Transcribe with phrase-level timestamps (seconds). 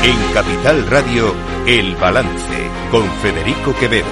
[0.00, 1.34] En Capital Radio,
[1.66, 2.54] El Balance,
[2.90, 4.06] con Federico Quevedo.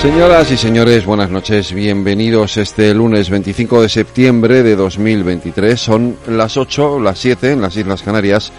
[0.00, 1.72] Señoras y señores, buenas noches.
[1.72, 5.80] Bienvenidos este lunes 25 de septiembre de 2023.
[5.80, 8.52] Son las 8, las 7 en las Islas Canarias.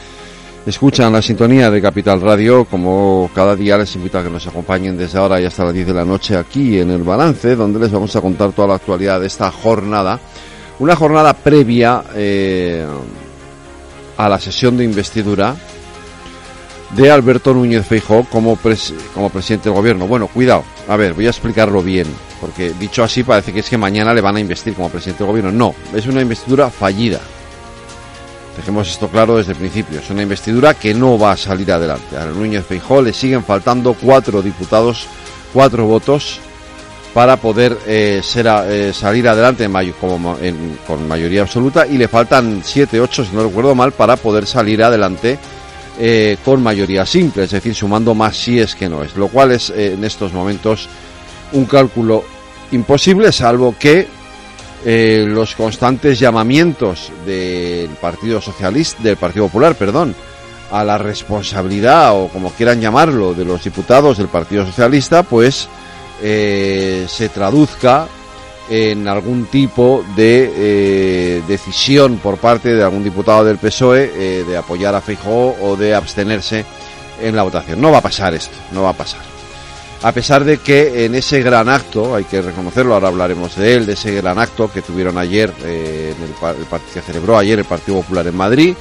[0.66, 2.64] Escuchan la sintonía de Capital Radio.
[2.64, 5.88] Como cada día les invito a que nos acompañen desde ahora y hasta las 10
[5.88, 9.20] de la noche aquí en El Balance, donde les vamos a contar toda la actualidad
[9.20, 10.18] de esta jornada.
[10.80, 12.86] Una jornada previa eh,
[14.18, 15.56] a la sesión de investidura
[16.92, 18.58] de Alberto Núñez Feijóo como,
[19.14, 20.08] como presidente del gobierno.
[20.08, 22.08] Bueno, cuidado, a ver, voy a explicarlo bien,
[22.40, 25.32] porque dicho así parece que es que mañana le van a investir como presidente del
[25.32, 25.52] gobierno.
[25.52, 27.20] No, es una investidura fallida.
[28.56, 30.00] Dejemos esto claro desde el principio.
[30.00, 32.16] Es una investidura que no va a salir adelante.
[32.16, 35.08] A Núñez Feijóo le siguen faltando cuatro diputados,
[35.52, 36.40] cuatro votos
[37.14, 39.70] para poder eh, eh, salir adelante
[40.00, 40.38] como
[40.88, 44.84] con mayoría absoluta y le faltan siete, ocho, si no recuerdo mal, para poder salir
[44.84, 45.38] adelante
[46.00, 49.52] eh, con mayoría simple, es decir, sumando más si es que no es, lo cual
[49.52, 50.90] es en estos momentos
[51.52, 52.24] un cálculo
[52.72, 54.08] imposible, salvo que
[54.86, 60.16] los constantes llamamientos del Partido Socialista, del Partido Popular, perdón,
[60.72, 65.70] a la responsabilidad o como quieran llamarlo de los diputados del Partido Socialista, pues
[66.24, 68.08] se traduzca
[68.70, 74.58] en algún tipo de eh, decisión por parte de algún diputado del PSOE eh, de
[74.58, 76.66] apoyar a Feijóo o de abstenerse
[77.22, 77.82] en la votación.
[77.82, 79.22] No va a pasar esto, no va a pasar.
[80.02, 83.86] A pesar de que en ese gran acto, hay que reconocerlo, ahora hablaremos de él,
[83.86, 87.66] de ese gran acto que tuvieron ayer, eh, en el, el, que celebró ayer el
[87.66, 88.76] Partido Popular en Madrid,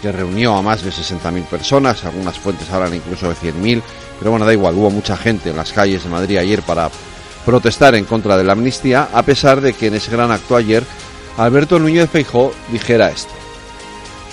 [0.00, 3.82] que reunió a más de 60.000 personas, algunas fuentes hablan incluso de 100.000,
[4.18, 6.90] pero bueno, da igual, hubo mucha gente en las calles de Madrid ayer para
[7.44, 10.84] protestar en contra de la amnistía, a pesar de que en ese gran acto ayer
[11.38, 13.32] Alberto Núñez Feijó dijera esto.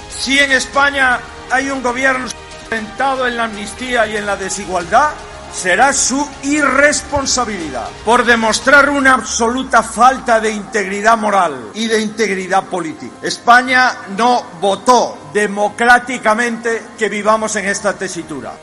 [0.10, 1.20] Si en España
[1.52, 2.28] hay un gobierno
[2.70, 5.12] sentado en la amnistía y en la desigualdad,
[5.56, 13.14] será su irresponsabilidad por demostrar una absoluta falta de integridad moral y de integridad política.
[13.24, 18.54] España no votó democráticamente que vivamos en esta tesitura.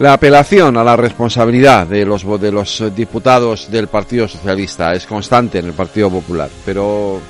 [0.00, 5.60] La apelación a la responsabilidad de los, de los diputados del Partido Socialista es constante
[5.60, 7.20] en el Partido Popular, pero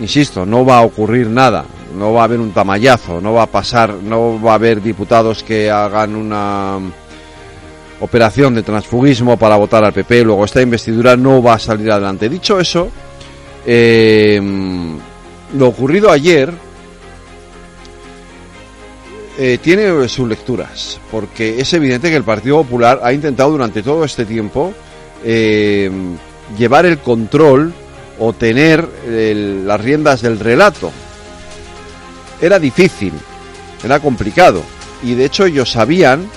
[0.00, 1.64] insisto, no va a ocurrir nada,
[1.96, 5.44] no va a haber un tamallazo, no va a pasar, no va a haber diputados
[5.44, 6.80] que hagan una
[8.02, 12.28] operación de transfugismo para votar al PP, luego esta investidura no va a salir adelante.
[12.28, 12.88] Dicho eso,
[13.64, 14.40] eh,
[15.56, 16.52] lo ocurrido ayer
[19.38, 24.04] eh, tiene sus lecturas, porque es evidente que el Partido Popular ha intentado durante todo
[24.04, 24.74] este tiempo
[25.24, 25.88] eh,
[26.58, 27.72] llevar el control
[28.18, 28.86] o tener
[29.64, 30.90] las riendas del relato.
[32.40, 33.12] Era difícil,
[33.84, 34.60] era complicado,
[35.04, 36.28] y de hecho ellos sabían,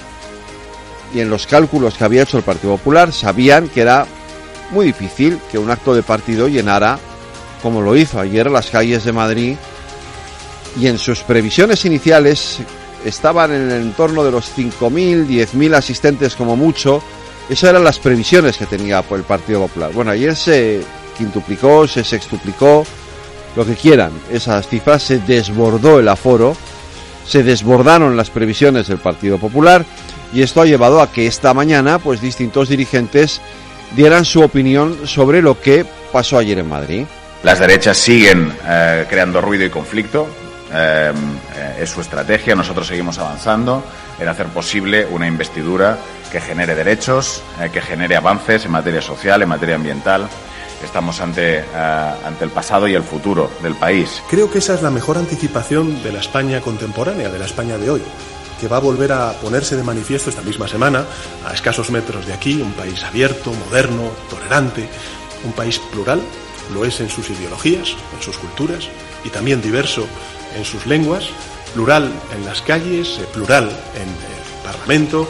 [1.14, 4.06] y en los cálculos que había hecho el Partido Popular, sabían que era
[4.72, 7.00] muy difícil que un acto de partido llenara,
[7.62, 9.56] como lo hizo ayer, las calles de Madrid,
[10.80, 12.60] y en sus previsiones iniciales
[13.06, 17.02] estaban en el entorno de los 5.000, 10.000 asistentes como mucho.
[17.50, 19.92] Esas eran las previsiones que tenía el Partido Popular.
[19.94, 20.82] Bueno, ayer se
[21.18, 22.86] quintuplicó, se sextuplicó,
[23.56, 24.12] lo que quieran.
[24.32, 26.58] Esas cifras se desbordó el aforo,
[27.26, 29.86] se desbordaron las previsiones del Partido Popular
[30.36, 33.42] y esto ha llevado a que esta mañana pues distintos dirigentes
[33.96, 37.06] dieran su opinión sobre lo que pasó ayer en Madrid.
[37.42, 40.28] Las derechas siguen eh, creando ruido y conflicto.
[40.74, 42.54] Em, eh, es su estrategia.
[42.54, 43.82] Nosotros seguimos avanzando
[44.20, 45.98] en hacer posible una investidura
[46.30, 50.28] que genere derechos, eh, que genere avances en materia social, en materia ambiental.
[50.84, 51.64] Estamos ante, eh,
[52.26, 54.22] ante el pasado y el futuro del país.
[54.30, 57.90] Creo que esa es la mejor anticipación de la España contemporánea, de la España de
[57.90, 58.02] hoy
[58.60, 61.06] que va a volver a ponerse de manifiesto esta misma semana,
[61.46, 64.88] a escasos metros de aquí, un país abierto, moderno, tolerante,
[65.44, 66.22] un país plural,
[66.74, 68.88] lo es en sus ideologías, en sus culturas,
[69.24, 70.08] y también diverso
[70.56, 71.26] en sus lenguas,
[71.74, 75.28] plural en las calles, eh, plural en el Parlamento,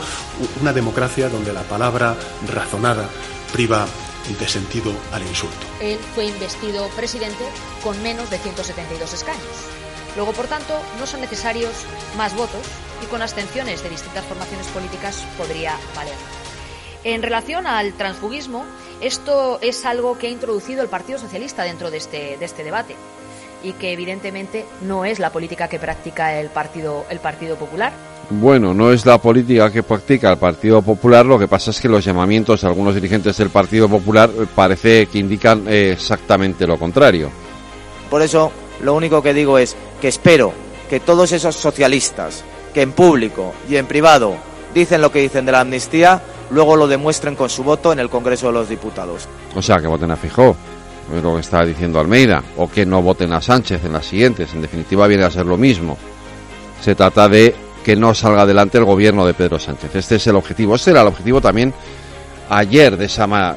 [0.61, 2.15] una democracia donde la palabra
[2.47, 3.09] razonada
[3.51, 3.85] priva
[4.39, 5.65] de sentido al insulto.
[5.81, 7.43] Él fue investido presidente
[7.83, 9.43] con menos de 172 escaños.
[10.15, 11.73] Luego, por tanto, no son necesarios
[12.17, 12.61] más votos
[13.01, 16.15] y con abstenciones de distintas formaciones políticas podría valer.
[17.03, 18.65] En relación al transfugismo,
[18.99, 22.95] esto es algo que ha introducido el Partido Socialista dentro de este, de este debate
[23.63, 27.93] y que evidentemente no es la política que practica el Partido, el Partido Popular.
[28.29, 31.87] Bueno, no es la política que practica el Partido Popular, lo que pasa es que
[31.87, 36.77] los llamamientos de algunos dirigentes del Partido Popular eh, parece que indican eh, exactamente lo
[36.77, 37.29] contrario.
[38.09, 38.51] Por eso,
[38.81, 40.53] lo único que digo es que espero
[40.89, 42.43] que todos esos socialistas
[42.75, 44.35] que en público y en privado
[44.73, 48.09] dicen lo que dicen de la amnistía, luego lo demuestren con su voto en el
[48.09, 49.29] Congreso de los Diputados.
[49.55, 50.57] O sea, que voten a Fijó,
[51.23, 54.53] lo que está diciendo Almeida, o que no voten a Sánchez en las siguientes.
[54.53, 55.97] En definitiva, viene a ser lo mismo.
[56.81, 57.55] Se trata de
[57.85, 59.95] que no salga adelante el gobierno de Pedro Sánchez.
[59.95, 60.75] Este es el objetivo.
[60.75, 61.73] Este era el objetivo también
[62.49, 63.55] ayer de esa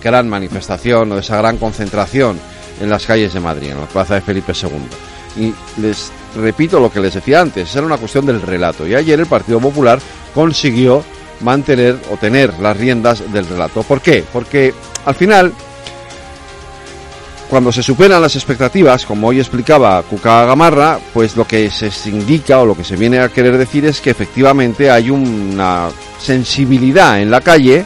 [0.00, 2.38] gran manifestación o de esa gran concentración
[2.80, 5.44] en las calles de Madrid, en la plaza de Felipe II.
[5.44, 8.86] Y les repito lo que les decía antes, era una cuestión del relato.
[8.86, 9.98] Y ayer el Partido Popular
[10.34, 11.04] consiguió
[11.40, 13.82] mantener o tener las riendas del relato.
[13.82, 14.24] ¿Por qué?
[14.32, 14.74] Porque
[15.04, 15.52] al final,
[17.48, 22.60] cuando se superan las expectativas, como hoy explicaba Cuca Gamarra, pues lo que se indica
[22.60, 25.88] o lo que se viene a querer decir es que efectivamente hay una
[26.20, 27.84] sensibilidad en la calle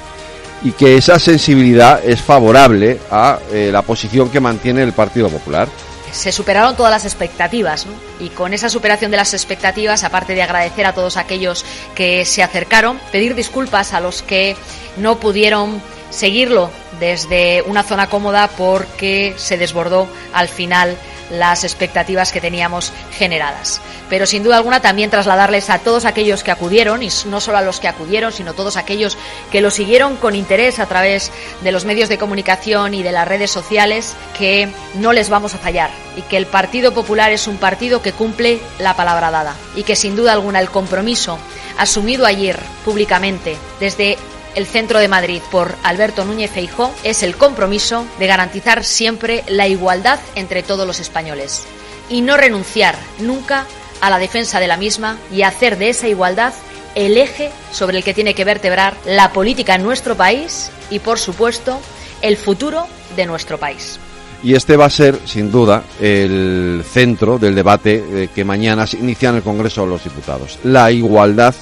[0.65, 5.69] y que esa sensibilidad es favorable a eh, la posición que mantiene el Partido Popular.
[6.15, 7.87] Se superaron todas las expectativas
[8.21, 11.65] y con esa superación de las expectativas, aparte de agradecer a todos aquellos
[11.97, 14.57] que se acercaron, pedir disculpas a los que
[14.97, 16.71] no pudieron seguirlo
[17.01, 20.97] desde una zona cómoda porque se desbordó al final
[21.31, 23.81] las expectativas que teníamos generadas.
[24.09, 27.63] Pero sin duda alguna también trasladarles a todos aquellos que acudieron, y no solo a
[27.63, 29.17] los que acudieron, sino todos aquellos
[29.51, 31.33] que lo siguieron con interés a través
[31.63, 35.59] de los medios de comunicación y de las redes sociales, que no les vamos a
[35.59, 39.83] fallar y que el Partido Popular es un partido que cumple la palabra dada y
[39.83, 41.39] que sin duda alguna el compromiso
[41.79, 44.17] asumido ayer públicamente desde
[44.55, 49.69] el centro de Madrid por Alberto Núñez Feijó es el compromiso de garantizar siempre la
[49.69, 51.65] igualdad entre todos los españoles
[52.09, 53.67] y no renunciar nunca
[54.01, 56.53] a la defensa de la misma y hacer de esa igualdad
[56.95, 61.19] el eje sobre el que tiene que vertebrar la política en nuestro país y, por
[61.19, 61.81] supuesto,
[62.23, 62.87] el futuro
[63.17, 63.99] de nuestro país.
[64.43, 68.99] Y este va a ser, sin duda, el centro del debate eh, que mañana se
[68.99, 70.59] inicia en el Congreso de los Diputados.
[70.65, 71.55] La igualdad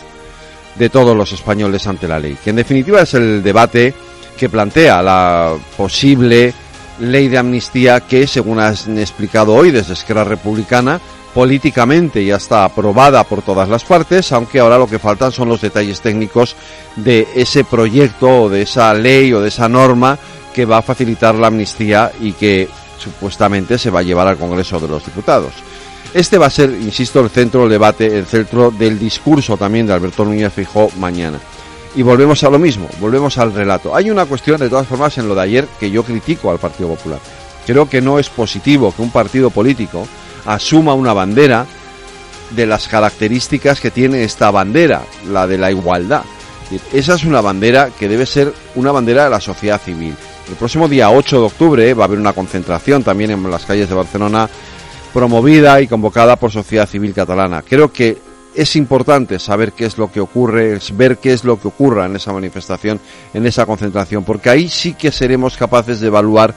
[0.77, 3.95] de todos los españoles ante la ley, que en definitiva es el debate
[4.37, 6.55] que plantea la posible
[7.01, 11.01] ley de amnistía que, según han explicado hoy desde Esquerra Republicana,
[11.35, 15.61] políticamente ya está aprobada por todas las partes, aunque ahora lo que faltan son los
[15.61, 16.57] detalles técnicos
[16.97, 20.19] de ese proyecto o de esa ley o de esa norma
[20.55, 22.69] que va a facilitar la amnistía y que
[22.99, 25.53] supuestamente se va a llevar al Congreso de los Diputados.
[26.15, 29.95] Este va a ser, insisto, el centro del debate, el centro del discurso también de
[29.95, 31.39] Alberto Núñez Fijó mañana.
[31.95, 33.97] Y volvemos a lo mismo, volvemos al relato.
[33.97, 36.91] Hay una cuestión, de todas formas, en lo de ayer que yo critico al Partido
[36.91, 37.19] Popular.
[37.67, 40.07] Creo que no es positivo que un partido político
[40.45, 41.65] asuma una bandera
[42.51, 46.23] de las características que tiene esta bandera, la de la igualdad.
[46.93, 50.15] Esa es una bandera que debe ser una bandera de la sociedad civil.
[50.49, 53.89] El próximo día 8 de octubre va a haber una concentración también en las calles
[53.89, 54.49] de Barcelona
[55.13, 57.63] promovida y convocada por Sociedad Civil Catalana.
[57.63, 58.19] Creo que
[58.55, 62.17] es importante saber qué es lo que ocurre, ver qué es lo que ocurra en
[62.17, 63.01] esa manifestación,
[63.33, 66.55] en esa concentración, porque ahí sí que seremos capaces de evaluar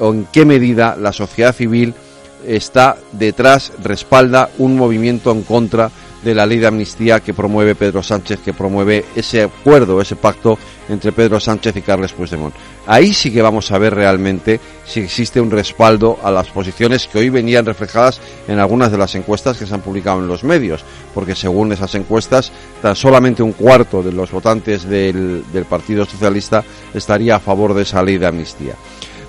[0.00, 1.94] en qué medida la sociedad civil
[2.44, 5.90] está detrás, respalda un movimiento en contra
[6.26, 10.58] de la ley de amnistía que promueve Pedro Sánchez, que promueve ese acuerdo, ese pacto
[10.88, 12.52] entre Pedro Sánchez y Carles Puigdemont.
[12.86, 17.18] Ahí sí que vamos a ver realmente si existe un respaldo a las posiciones que
[17.18, 20.84] hoy venían reflejadas en algunas de las encuestas que se han publicado en los medios,
[21.14, 22.50] porque según esas encuestas,
[22.82, 27.82] tan solamente un cuarto de los votantes del, del Partido Socialista estaría a favor de
[27.82, 28.74] esa ley de amnistía.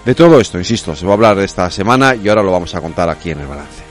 [0.07, 2.79] De todo esto, insisto, se va a hablar esta semana y ahora lo vamos a
[2.79, 3.86] contar aquí en el balance.